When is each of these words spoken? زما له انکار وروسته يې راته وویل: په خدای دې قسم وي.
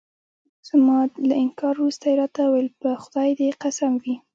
زما 0.67 0.99
له 1.27 1.35
انکار 1.43 1.73
وروسته 1.77 2.05
يې 2.09 2.15
راته 2.21 2.41
وویل: 2.45 2.67
په 2.81 2.89
خدای 3.03 3.29
دې 3.39 3.49
قسم 3.63 3.91
وي. 4.03 4.15